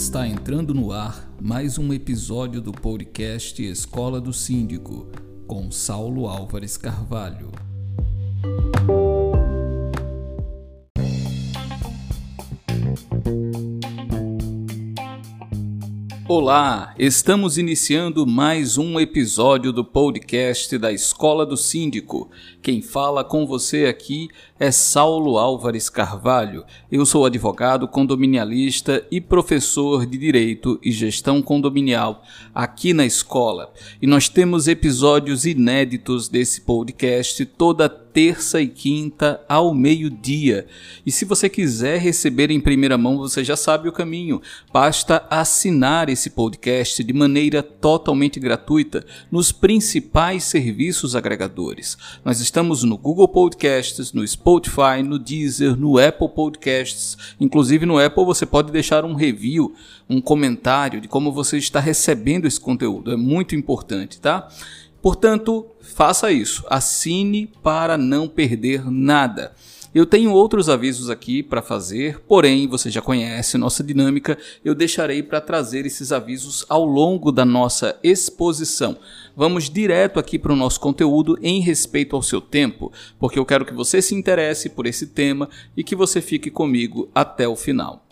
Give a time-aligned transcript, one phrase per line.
[0.00, 5.06] Está entrando no ar mais um episódio do podcast Escola do Síndico,
[5.46, 7.52] com Saulo Álvares Carvalho.
[16.32, 22.30] Olá, estamos iniciando mais um episódio do podcast da Escola do Síndico.
[22.62, 26.64] Quem fala com você aqui é Saulo Álvares Carvalho.
[26.88, 32.22] Eu sou advogado condominialista e professor de Direito e Gestão Condominial
[32.54, 33.72] aqui na escola.
[34.00, 40.66] E nós temos episódios inéditos desse podcast toda terça e quinta ao meio-dia.
[41.04, 44.40] E se você quiser receber em primeira mão, você já sabe o caminho.
[44.72, 51.96] Basta assinar esse podcast de maneira totalmente gratuita nos principais serviços agregadores.
[52.24, 57.16] Nós estamos no Google Podcasts, no Spotify, no Deezer, no Apple Podcasts.
[57.40, 59.74] Inclusive no Apple você pode deixar um review,
[60.08, 63.12] um comentário de como você está recebendo esse conteúdo.
[63.12, 64.48] É muito importante, tá?
[65.02, 66.64] Portanto, faça isso.
[66.68, 69.52] Assine para não perder nada.
[69.92, 75.20] Eu tenho outros avisos aqui para fazer, porém você já conhece nossa dinâmica, eu deixarei
[75.20, 78.96] para trazer esses avisos ao longo da nossa exposição.
[79.34, 83.64] Vamos direto aqui para o nosso conteúdo em respeito ao seu tempo, porque eu quero
[83.64, 88.06] que você se interesse por esse tema e que você fique comigo até o final.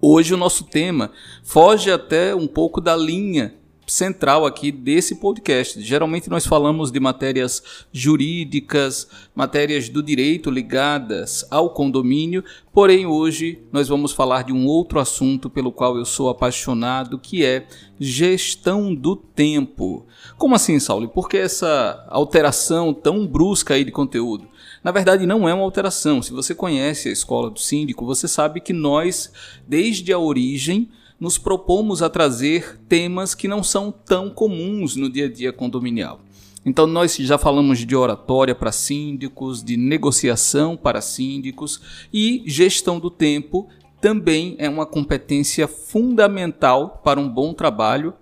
[0.00, 1.10] Hoje o nosso tema
[1.42, 3.54] foge até um pouco da linha
[3.86, 5.80] central aqui desse podcast.
[5.80, 13.88] Geralmente nós falamos de matérias jurídicas, matérias do direito ligadas ao condomínio, porém hoje nós
[13.88, 17.66] vamos falar de um outro assunto pelo qual eu sou apaixonado, que é
[17.98, 20.06] gestão do tempo.
[20.36, 21.08] Como assim, Saulo?
[21.08, 24.48] Por que essa alteração tão brusca aí de conteúdo?
[24.82, 26.20] Na verdade, não é uma alteração.
[26.20, 29.32] Se você conhece a escola do síndico, você sabe que nós,
[29.66, 30.90] desde a origem,
[31.24, 36.20] nos propomos a trazer temas que não são tão comuns no dia a dia condominial.
[36.66, 43.08] Então, nós já falamos de oratória para síndicos, de negociação para síndicos e gestão do
[43.08, 43.66] tempo
[44.02, 48.12] também é uma competência fundamental para um bom trabalho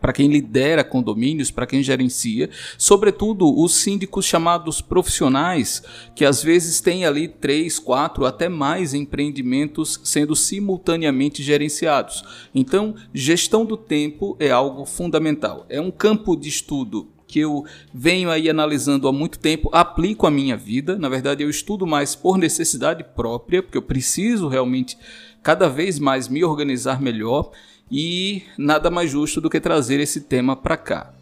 [0.00, 5.82] para quem lidera condomínios, para quem gerencia, sobretudo os síndicos chamados profissionais,
[6.14, 12.24] que às vezes têm ali três, quatro, até mais empreendimentos sendo simultaneamente gerenciados.
[12.54, 15.66] Então, gestão do tempo é algo fundamental.
[15.68, 20.30] É um campo de estudo que eu venho aí analisando há muito tempo, aplico à
[20.30, 20.96] minha vida.
[20.96, 24.96] Na verdade, eu estudo mais por necessidade própria, porque eu preciso realmente
[25.42, 27.50] cada vez mais me organizar melhor
[27.90, 31.14] e nada mais justo do que trazer esse tema para cá.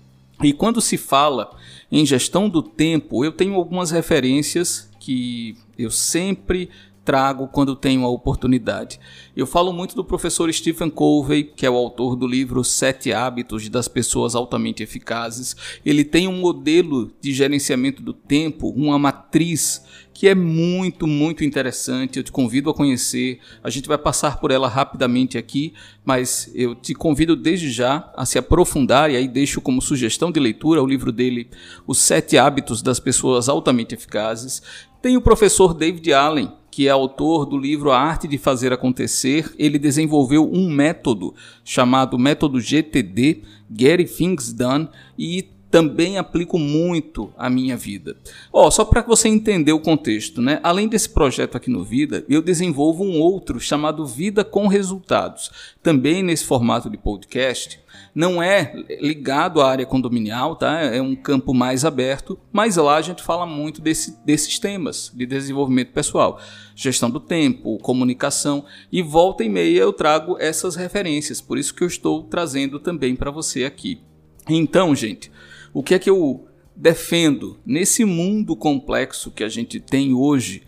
[0.42, 1.56] E quando se fala
[1.90, 6.70] em gestão do tempo, eu tenho algumas referências que eu sempre
[7.04, 8.98] trago quando tenho a oportunidade.
[9.36, 13.68] Eu falo muito do professor Stephen Covey, que é o autor do livro Sete Hábitos
[13.68, 15.56] das Pessoas Altamente Eficazes.
[15.84, 19.82] Ele tem um modelo de gerenciamento do tempo, uma matriz
[20.14, 22.18] que é muito, muito interessante.
[22.18, 23.40] Eu te convido a conhecer.
[23.62, 25.72] A gente vai passar por ela rapidamente aqui,
[26.04, 30.38] mas eu te convido desde já a se aprofundar e aí deixo como sugestão de
[30.38, 31.48] leitura o livro dele,
[31.86, 34.62] Os Sete Hábitos das Pessoas Altamente Eficazes.
[35.00, 39.54] Tem o professor David Allen, que é autor do livro A Arte de Fazer Acontecer,
[39.58, 44.88] ele desenvolveu um método chamado método GTD, Get Things Done,
[45.18, 48.14] e também aplico muito à minha vida.
[48.52, 50.60] Ó, oh, só para você entender o contexto, né?
[50.62, 55.50] Além desse projeto aqui no Vida, eu desenvolvo um outro chamado Vida com Resultados,
[55.82, 57.80] também nesse formato de podcast.
[58.14, 60.78] Não é ligado à área condominial, tá?
[60.78, 65.24] É um campo mais aberto, mas lá a gente fala muito desse, desses temas de
[65.24, 66.38] desenvolvimento pessoal,
[66.76, 71.40] gestão do tempo, comunicação e volta e meia eu trago essas referências.
[71.40, 74.02] Por isso que eu estou trazendo também para você aqui.
[74.48, 75.30] Então, gente,
[75.72, 80.62] o que é que eu defendo nesse mundo complexo que a gente tem hoje,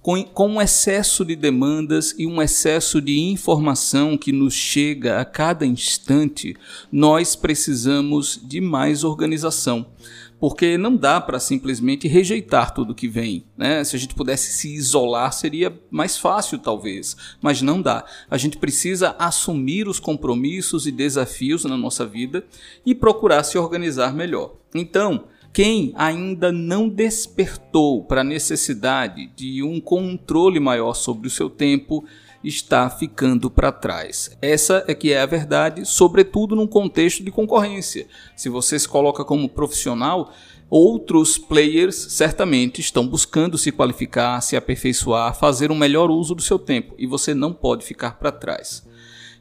[0.00, 5.24] com, com um excesso de demandas e um excesso de informação que nos chega a
[5.24, 6.56] cada instante,
[6.90, 9.86] nós precisamos de mais organização
[10.40, 13.44] porque não dá para simplesmente rejeitar tudo que vem.
[13.56, 13.82] Né?
[13.84, 18.04] Se a gente pudesse se isolar, seria mais fácil, talvez, mas não dá.
[18.30, 22.44] A gente precisa assumir os compromissos e desafios na nossa vida
[22.86, 24.54] e procurar se organizar melhor.
[24.74, 31.50] Então, quem ainda não despertou para a necessidade de um controle maior sobre o seu
[31.50, 32.04] tempo,
[32.42, 34.36] está ficando para trás.
[34.40, 38.06] Essa é que é a verdade, sobretudo num contexto de concorrência.
[38.36, 40.32] Se você se coloca como profissional,
[40.70, 46.58] outros players certamente estão buscando se qualificar, se aperfeiçoar, fazer um melhor uso do seu
[46.58, 48.87] tempo e você não pode ficar para trás.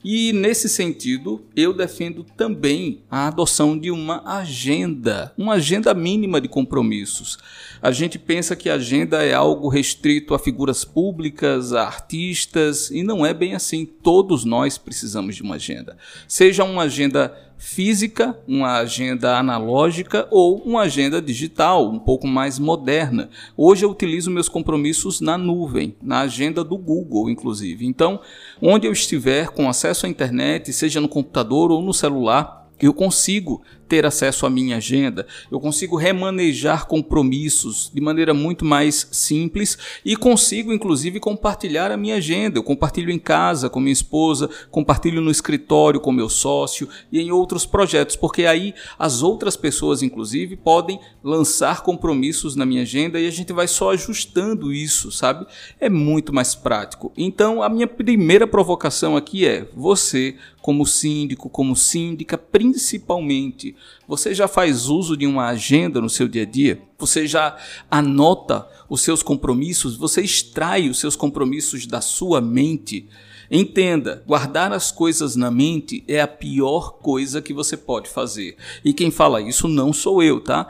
[0.03, 6.47] E nesse sentido, eu defendo também a adoção de uma agenda, uma agenda mínima de
[6.47, 7.37] compromissos.
[7.81, 13.03] A gente pensa que a agenda é algo restrito a figuras públicas, a artistas, e
[13.03, 13.85] não é bem assim.
[13.85, 15.97] Todos nós precisamos de uma agenda.
[16.27, 23.29] Seja uma agenda física, uma agenda analógica ou uma agenda digital, um pouco mais moderna.
[23.55, 27.85] Hoje eu utilizo meus compromissos na nuvem, na agenda do Google, inclusive.
[27.85, 28.19] Então,
[28.61, 33.61] onde eu estiver com acesso à internet, seja no computador ou no celular, eu consigo
[33.87, 40.15] ter acesso à minha agenda, eu consigo remanejar compromissos de maneira muito mais simples e
[40.15, 42.57] consigo inclusive compartilhar a minha agenda.
[42.57, 47.31] Eu compartilho em casa com minha esposa, compartilho no escritório com meu sócio e em
[47.31, 53.27] outros projetos, porque aí as outras pessoas inclusive podem lançar compromissos na minha agenda e
[53.27, 55.45] a gente vai só ajustando isso, sabe?
[55.79, 57.11] É muito mais prático.
[57.17, 60.35] Então, a minha primeira provocação aqui é: você
[60.67, 63.73] como síndico, como síndica, principalmente
[64.07, 66.81] você já faz uso de uma agenda no seu dia a dia?
[66.97, 67.57] Você já
[67.91, 69.97] anota os seus compromissos?
[69.97, 73.07] Você extrai os seus compromissos da sua mente?
[73.49, 78.57] Entenda, guardar as coisas na mente é a pior coisa que você pode fazer.
[78.83, 80.67] E quem fala isso não sou eu, tá?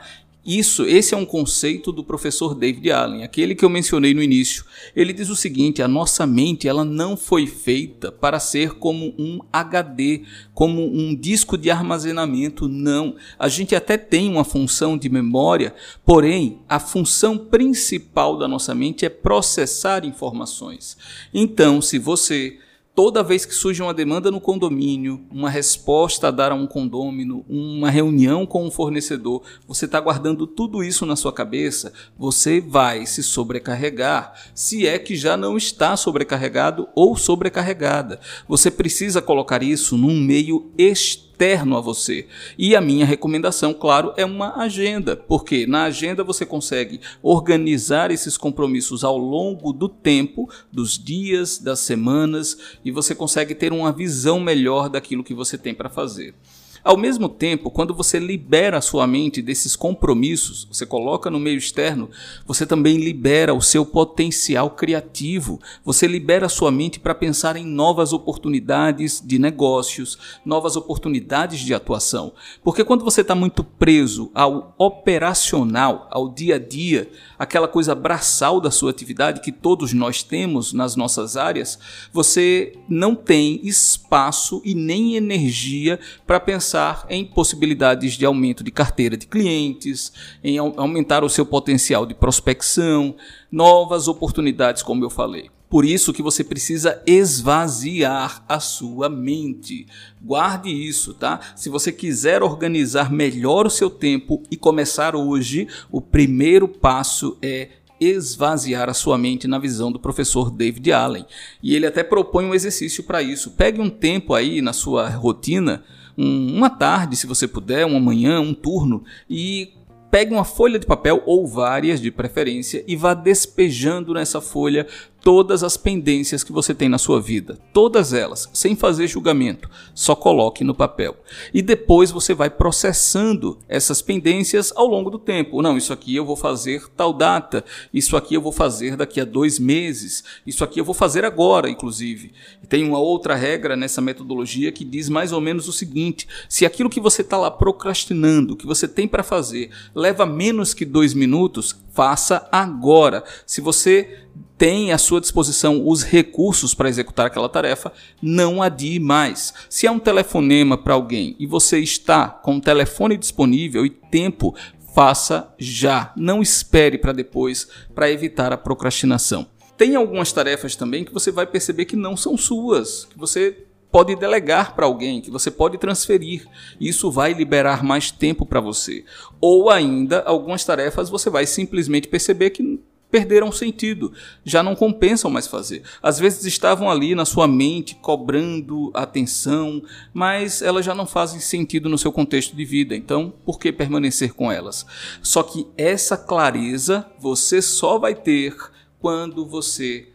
[0.48, 4.64] Isso, esse é um conceito do professor David Allen, aquele que eu mencionei no início.
[4.96, 9.40] Ele diz o seguinte: a nossa mente ela não foi feita para ser como um
[9.52, 10.22] HD,
[10.54, 12.66] como um disco de armazenamento.
[12.66, 18.74] Não, a gente até tem uma função de memória, porém a função principal da nossa
[18.74, 20.96] mente é processar informações.
[21.34, 22.58] Então, se você
[22.98, 27.44] toda vez que surge uma demanda no condomínio, uma resposta a dar a um condômino,
[27.48, 33.06] uma reunião com um fornecedor, você está guardando tudo isso na sua cabeça, você vai
[33.06, 38.18] se sobrecarregar, se é que já não está sobrecarregado ou sobrecarregada.
[38.48, 42.26] Você precisa colocar isso num meio externo externo a você.
[42.58, 48.36] E a minha recomendação, claro, é uma agenda, porque na agenda você consegue organizar esses
[48.36, 54.40] compromissos ao longo do tempo, dos dias, das semanas, e você consegue ter uma visão
[54.40, 56.34] melhor daquilo que você tem para fazer.
[56.82, 61.58] Ao mesmo tempo, quando você libera a sua mente desses compromissos, você coloca no meio
[61.58, 62.08] externo,
[62.46, 65.60] você também libera o seu potencial criativo.
[65.84, 71.74] Você libera a sua mente para pensar em novas oportunidades de negócios, novas oportunidades de
[71.74, 72.32] atuação.
[72.62, 78.60] Porque quando você está muito preso ao operacional, ao dia a dia, aquela coisa braçal
[78.60, 81.78] da sua atividade que todos nós temos nas nossas áreas,
[82.12, 86.67] você não tem espaço e nem energia para pensar
[87.08, 90.12] em possibilidades de aumento de carteira de clientes,
[90.42, 93.14] em aumentar o seu potencial de prospecção,
[93.50, 95.50] novas oportunidades, como eu falei.
[95.68, 99.86] Por isso que você precisa esvaziar a sua mente.
[100.22, 101.40] Guarde isso, tá?
[101.54, 107.68] Se você quiser organizar melhor o seu tempo e começar hoje, o primeiro passo é
[108.00, 111.26] esvaziar a sua mente na visão do professor David Allen.
[111.62, 113.50] E ele até propõe um exercício para isso.
[113.50, 115.84] Pegue um tempo aí na sua rotina,
[116.18, 119.72] um, uma tarde, se você puder, uma manhã, um turno, e
[120.10, 124.86] pegue uma folha de papel ou várias de preferência e vá despejando nessa folha
[125.22, 130.14] todas as pendências que você tem na sua vida, todas elas, sem fazer julgamento, só
[130.14, 131.16] coloque no papel.
[131.52, 135.60] E depois você vai processando essas pendências ao longo do tempo.
[135.60, 139.24] Não, isso aqui eu vou fazer tal data, isso aqui eu vou fazer daqui a
[139.24, 142.32] dois meses, isso aqui eu vou fazer agora, inclusive.
[142.68, 146.90] Tem uma outra regra nessa metodologia que diz mais ou menos o seguinte: se aquilo
[146.90, 151.76] que você está lá procrastinando, que você tem para fazer, leva menos que dois minutos,
[151.98, 153.24] faça agora.
[153.44, 154.27] Se você
[154.58, 159.54] tem à sua disposição os recursos para executar aquela tarefa, não adie mais.
[159.70, 164.56] Se é um telefonema para alguém e você está com o telefone disponível e tempo,
[164.92, 166.12] faça já.
[166.16, 169.46] Não espere para depois para evitar a procrastinação.
[169.76, 174.16] Tem algumas tarefas também que você vai perceber que não são suas, que você pode
[174.16, 176.46] delegar para alguém, que você pode transferir.
[176.80, 179.04] Isso vai liberar mais tempo para você.
[179.40, 184.12] Ou ainda, algumas tarefas você vai simplesmente perceber que perderam sentido,
[184.44, 185.82] já não compensam mais fazer.
[186.02, 191.88] Às vezes estavam ali na sua mente cobrando atenção, mas elas já não fazem sentido
[191.88, 192.94] no seu contexto de vida.
[192.94, 194.86] Então, por que permanecer com elas?
[195.22, 198.54] Só que essa clareza você só vai ter
[199.00, 200.08] quando você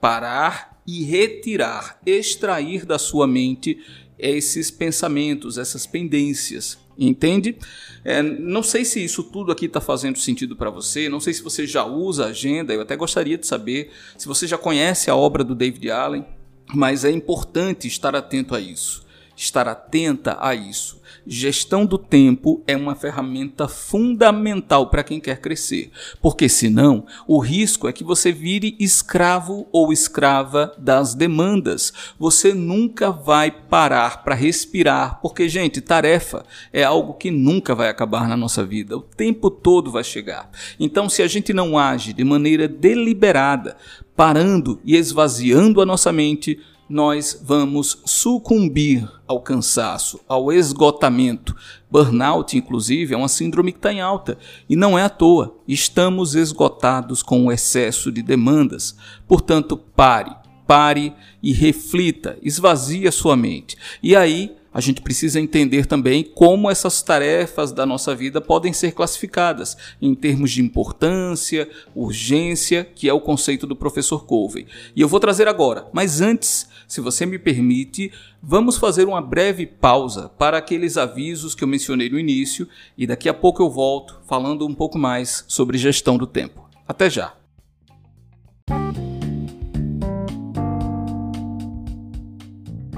[0.00, 3.78] parar e retirar, extrair da sua mente
[4.18, 6.78] esses pensamentos, essas pendências.
[7.02, 7.56] Entende?
[8.04, 11.42] É, não sei se isso tudo aqui está fazendo sentido para você, não sei se
[11.42, 15.42] você já usa agenda, eu até gostaria de saber se você já conhece a obra
[15.42, 16.26] do David Allen.
[16.74, 19.04] mas é importante estar atento a isso,
[19.40, 21.00] estar atenta a isso.
[21.26, 27.88] Gestão do tempo é uma ferramenta fundamental para quem quer crescer, porque senão o risco
[27.88, 31.92] é que você vire escravo ou escrava das demandas.
[32.18, 38.28] Você nunca vai parar para respirar, porque, gente, tarefa é algo que nunca vai acabar
[38.28, 40.50] na nossa vida, o tempo todo vai chegar.
[40.78, 43.76] Então, se a gente não age de maneira deliberada,
[44.14, 51.54] parando e esvaziando a nossa mente, nós vamos sucumbir ao cansaço, ao esgotamento.
[51.88, 54.36] Burnout, inclusive, é uma síndrome que está em alta
[54.68, 55.56] e não é à toa.
[55.68, 58.96] Estamos esgotados com o excesso de demandas.
[59.28, 60.34] Portanto, pare,
[60.66, 63.76] pare e reflita, esvazie a sua mente.
[64.02, 68.92] E aí a gente precisa entender também como essas tarefas da nossa vida podem ser
[68.92, 74.66] classificadas em termos de importância, urgência, que é o conceito do professor Covey.
[74.94, 79.66] E eu vou trazer agora, mas antes, se você me permite, vamos fazer uma breve
[79.66, 84.20] pausa para aqueles avisos que eu mencionei no início e daqui a pouco eu volto
[84.26, 86.68] falando um pouco mais sobre gestão do tempo.
[86.86, 87.34] Até já!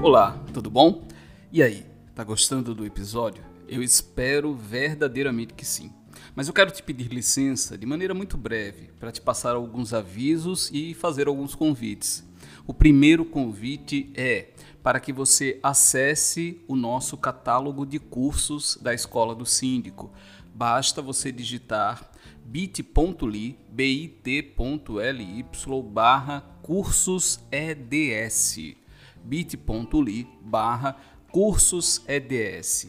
[0.03, 1.12] Olá, tudo bom?
[1.55, 3.45] E aí, tá gostando do episódio?
[3.69, 5.93] Eu espero verdadeiramente que sim.
[6.35, 10.71] Mas eu quero te pedir licença de maneira muito breve para te passar alguns avisos
[10.73, 12.27] e fazer alguns convites.
[12.67, 19.35] O primeiro convite é para que você acesse o nosso catálogo de cursos da Escola
[19.35, 20.11] do Síndico.
[20.55, 22.11] Basta você digitar
[22.47, 25.45] bit.ly, bit.ly
[25.93, 28.81] barra cursos EDS
[29.25, 30.97] bit.ly barra
[31.33, 32.89] cursos EDS.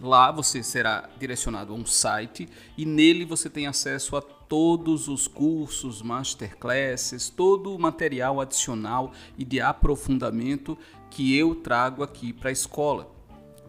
[0.00, 5.28] Lá você será direcionado a um site e nele você tem acesso a todos os
[5.28, 10.76] cursos, masterclasses, todo o material adicional e de aprofundamento
[11.08, 13.13] que eu trago aqui para a escola.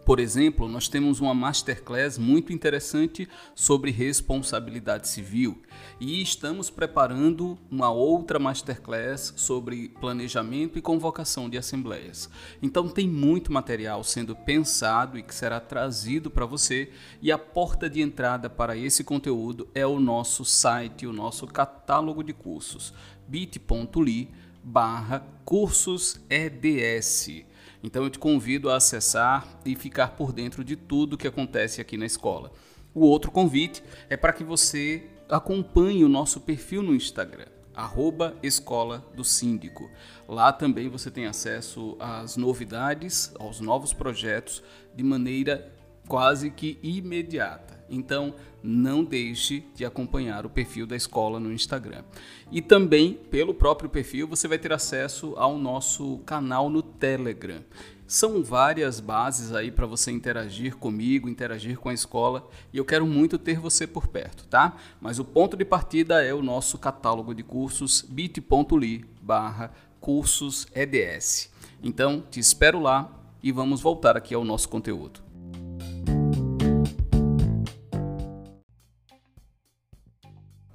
[0.06, 5.60] Por exemplo, nós temos uma masterclass muito interessante sobre responsabilidade civil
[5.98, 12.30] e estamos preparando uma outra masterclass sobre planejamento e convocação de assembleias.
[12.62, 16.88] Então tem muito material sendo pensado e que será trazido para você
[17.20, 22.22] e a porta de entrada para esse conteúdo é o nosso site, o nosso catálogo
[22.22, 22.94] de cursos
[23.26, 24.30] bit.ly
[24.62, 27.55] barra cursos EDS.
[27.86, 31.96] Então eu te convido a acessar e ficar por dentro de tudo que acontece aqui
[31.96, 32.50] na escola.
[32.92, 39.06] O outro convite é para que você acompanhe o nosso perfil no Instagram, arroba Escola
[39.14, 39.88] do Síndico.
[40.26, 45.72] Lá também você tem acesso às novidades, aos novos projetos de maneira
[46.08, 47.84] quase que imediata.
[47.88, 48.34] Então,
[48.66, 52.02] não deixe de acompanhar o perfil da escola no Instagram.
[52.50, 57.62] E também, pelo próprio perfil, você vai ter acesso ao nosso canal no Telegram.
[58.06, 63.06] São várias bases aí para você interagir comigo, interagir com a escola, e eu quero
[63.06, 64.76] muito ter você por perto, tá?
[65.00, 71.50] Mas o ponto de partida é o nosso catálogo de cursos bit.ly barra cursos EDS.
[71.82, 73.10] Então, te espero lá
[73.42, 75.25] e vamos voltar aqui ao nosso conteúdo.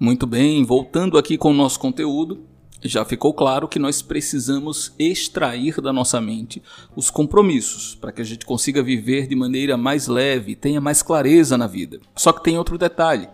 [0.04, 2.40] Muito bem, voltando aqui com o nosso conteúdo,
[2.82, 6.60] já ficou claro que nós precisamos extrair da nossa mente
[6.96, 11.56] os compromissos para que a gente consiga viver de maneira mais leve, tenha mais clareza
[11.56, 12.00] na vida.
[12.16, 13.30] Só que tem outro detalhe.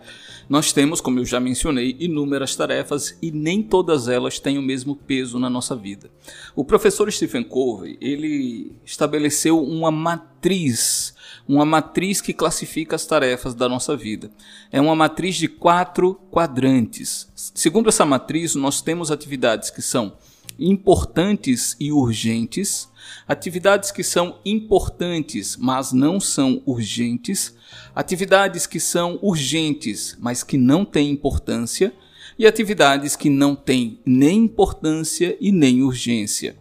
[0.48, 4.96] Nós temos, como eu já mencionei, inúmeras tarefas e nem todas elas têm o mesmo
[4.96, 6.10] peso na nossa vida.
[6.56, 11.14] O professor Stephen Covey, ele estabeleceu uma matriz
[11.48, 14.30] uma matriz que classifica as tarefas da nossa vida.
[14.70, 17.26] É uma matriz de quatro quadrantes.
[17.34, 20.12] Segundo essa matriz, nós temos atividades que são
[20.58, 22.88] importantes e urgentes,
[23.26, 27.54] atividades que são importantes, mas não são urgentes,
[27.94, 31.92] atividades que são urgentes, mas que não têm importância,
[32.38, 36.56] e atividades que não têm nem importância e nem urgência.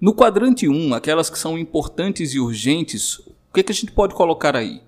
[0.00, 4.14] No quadrante 1, aquelas que são importantes e urgentes, o que, que a gente pode
[4.14, 4.82] colocar aí?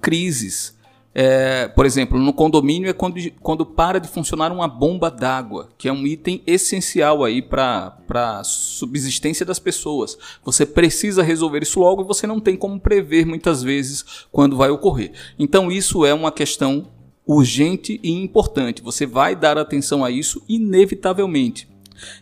[0.00, 0.74] Crises.
[1.14, 5.88] É, por exemplo, no condomínio é quando, quando para de funcionar uma bomba d'água, que
[5.88, 10.16] é um item essencial aí para a subsistência das pessoas.
[10.44, 14.70] Você precisa resolver isso logo e você não tem como prever muitas vezes quando vai
[14.70, 15.12] ocorrer.
[15.38, 16.88] Então isso é uma questão
[17.26, 18.82] urgente e importante.
[18.82, 21.71] Você vai dar atenção a isso inevitavelmente.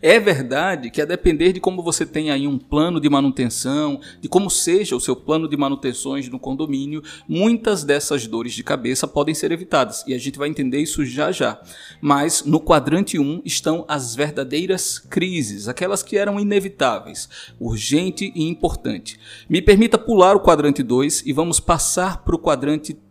[0.02, 4.28] É verdade que a depender de como você tem aí um plano de manutenção, de
[4.28, 9.34] como seja o seu plano de manutenções no condomínio, muitas dessas dores de cabeça podem
[9.34, 11.60] ser evitadas e a gente vai entender isso já já.
[12.00, 19.18] Mas no quadrante 1 estão as verdadeiras crises, aquelas que eram inevitáveis, urgente e importante.
[19.48, 23.09] Me permita pular o quadrante 2 e vamos passar para o quadrante 3.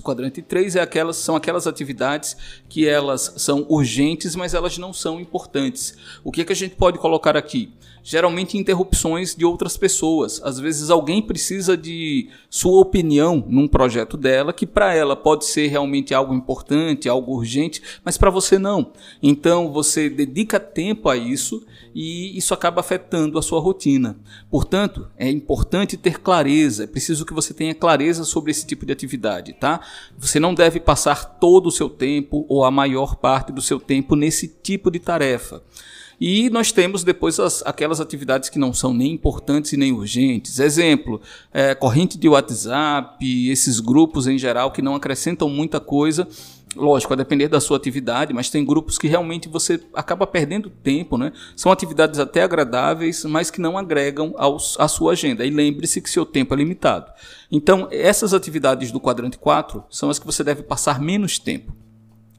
[0.00, 2.36] O quadrante 3 é aquelas, são aquelas atividades
[2.68, 5.96] que elas são urgentes, mas elas não são importantes.
[6.24, 7.72] O que, é que a gente pode colocar aqui?
[8.02, 10.42] Geralmente interrupções de outras pessoas.
[10.42, 15.68] Às vezes alguém precisa de sua opinião num projeto dela, que para ela pode ser
[15.68, 18.92] realmente algo importante, algo urgente, mas para você não.
[19.22, 24.16] Então você dedica tempo a isso e isso acaba afetando a sua rotina.
[24.50, 28.92] Portanto, é importante ter clareza, é preciso que você tenha clareza sobre esse tipo de
[28.92, 29.80] atividade, tá?
[30.16, 34.16] Você não deve passar todo o seu tempo ou a maior parte do seu tempo
[34.16, 35.62] nesse tipo de tarefa.
[36.20, 40.58] E nós temos depois as, aquelas atividades que não são nem importantes e nem urgentes.
[40.58, 41.20] Exemplo,
[41.52, 46.26] é, corrente de WhatsApp, esses grupos em geral que não acrescentam muita coisa
[46.76, 51.16] Lógico, a depender da sua atividade, mas tem grupos que realmente você acaba perdendo tempo,
[51.16, 51.32] né?
[51.56, 55.44] São atividades até agradáveis, mas que não agregam aos, à sua agenda.
[55.44, 57.12] E lembre-se que seu tempo é limitado.
[57.50, 61.83] Então, essas atividades do quadrante 4 são as que você deve passar menos tempo.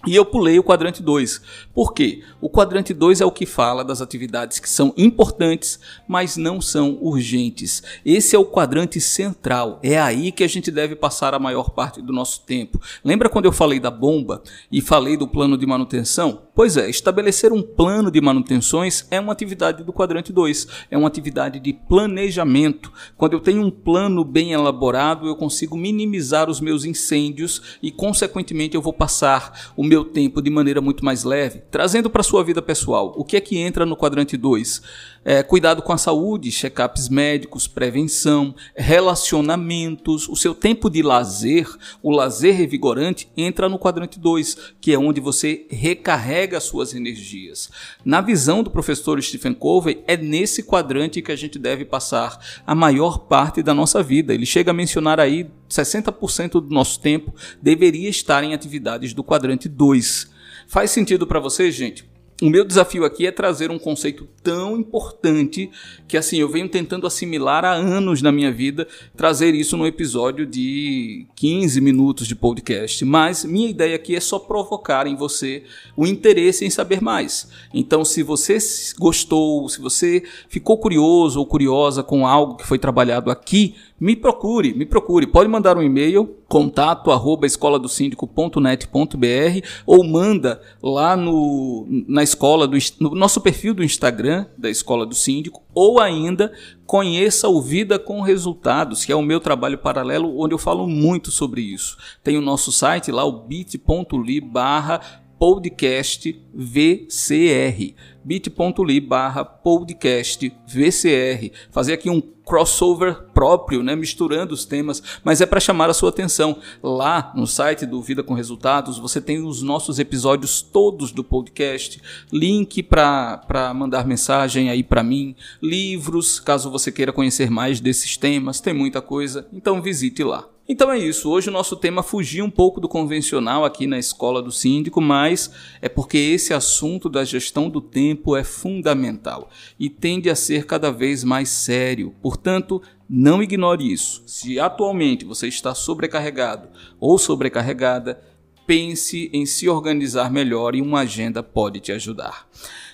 [0.07, 1.41] E eu pulei o quadrante 2.
[1.73, 2.23] Por quê?
[2.39, 6.97] O quadrante 2 é o que fala das atividades que são importantes, mas não são
[7.01, 7.81] urgentes.
[8.05, 9.79] Esse é o quadrante central.
[9.81, 12.79] É aí que a gente deve passar a maior parte do nosso tempo.
[13.03, 16.43] Lembra quando eu falei da bomba e falei do plano de manutenção?
[16.53, 20.67] Pois é, estabelecer um plano de manutenções é uma atividade do quadrante 2.
[20.89, 22.91] É uma atividade de planejamento.
[23.17, 28.75] Quando eu tenho um plano bem elaborado, eu consigo minimizar os meus incêndios e, consequentemente,
[28.75, 32.43] eu vou passar o meu meu tempo de maneira muito mais leve, trazendo para sua
[32.43, 33.13] vida pessoal.
[33.15, 34.81] O que é que entra no quadrante 2?
[35.27, 41.67] É, cuidado com a saúde, check-ups médicos, prevenção, relacionamentos, o seu tempo de lazer,
[42.03, 47.71] o lazer revigorante entra no quadrante 2, que é onde você recarrega suas energias.
[48.05, 52.75] Na visão do professor Stephen Covey, é nesse quadrante que a gente deve passar a
[52.75, 54.31] maior parte da nossa vida.
[54.31, 59.67] Ele chega a mencionar aí 60% do nosso tempo deveria estar em atividades do quadrante
[59.67, 60.29] 2.
[60.67, 62.14] Faz sentido para você, gente?
[62.41, 65.71] O meu desafio aqui é trazer um conceito tão importante
[66.05, 70.45] que assim eu venho tentando assimilar há anos na minha vida, trazer isso num episódio
[70.45, 73.05] de 15 minutos de podcast.
[73.05, 75.63] Mas minha ideia aqui é só provocar em você
[75.95, 77.47] o interesse em saber mais.
[77.73, 78.57] Então, se você
[78.99, 84.73] gostou, se você ficou curioso ou curiosa com algo que foi trabalhado aqui, me procure,
[84.73, 85.25] me procure.
[85.25, 93.15] Pode mandar um e-mail, contato arroba escoladosíndico.net.br ou manda lá no, na escola do no
[93.15, 96.51] nosso perfil do Instagram da Escola do Síndico ou ainda
[96.85, 101.31] conheça o Vida com Resultados, que é o meu trabalho paralelo onde eu falo muito
[101.31, 101.97] sobre isso.
[102.23, 107.93] Tem o nosso site lá, o bit.ly barra podcast VCR
[108.25, 111.51] bit.ly barra podcast VCR.
[111.69, 116.09] Fazer aqui um crossover próprio, né, misturando os temas, mas é para chamar a sua
[116.09, 116.57] atenção.
[116.81, 122.01] Lá no site do Vida com Resultados, você tem os nossos episódios todos do podcast,
[122.31, 128.59] link para mandar mensagem aí para mim, livros, caso você queira conhecer mais desses temas,
[128.59, 130.54] tem muita coisa, então visite lá.
[130.67, 131.29] Então é isso.
[131.29, 135.51] Hoje o nosso tema fugiu um pouco do convencional aqui na escola do síndico, mas
[135.79, 139.49] é porque esse assunto da gestão do tempo é fundamental
[139.79, 142.15] e tende a ser cada vez mais sério.
[142.19, 144.23] Portanto, não ignore isso.
[144.25, 148.19] Se atualmente você está sobrecarregado ou sobrecarregada,
[148.65, 152.47] pense em se organizar melhor e uma agenda pode te ajudar.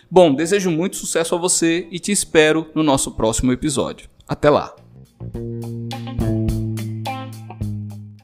[0.10, 4.10] Bom, desejo muito sucesso a você e te espero no nosso próximo episódio.
[4.28, 4.76] Até lá!